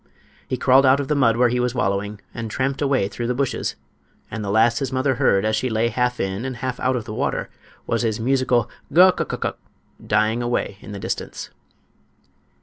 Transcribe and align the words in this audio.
He 0.47 0.57
crawled 0.57 0.83
out 0.83 0.99
of 0.99 1.09
the 1.09 1.15
mud 1.15 1.37
where 1.37 1.49
he 1.49 1.59
was 1.59 1.75
wallowing 1.75 2.21
and 2.33 2.49
tramped 2.49 2.81
away 2.81 3.07
through 3.07 3.27
the 3.27 3.35
bushes, 3.35 3.75
and 4.31 4.43
the 4.43 4.49
last 4.49 4.79
his 4.79 4.91
mother 4.91 5.13
heard 5.21 5.45
as 5.45 5.55
she 5.55 5.69
lay 5.69 5.89
half 5.89 6.19
in 6.19 6.43
and 6.43 6.55
half 6.55 6.79
out 6.79 6.95
of 6.95 7.05
the 7.05 7.13
water 7.13 7.51
was 7.85 8.01
his 8.01 8.19
musical 8.19 8.67
"guk 8.91 9.21
uk 9.21 9.31
uk 9.31 9.45
uk!" 9.45 9.59
dying 10.03 10.41
away 10.41 10.79
in 10.81 10.91
the 10.91 10.97
distance. 10.97 11.51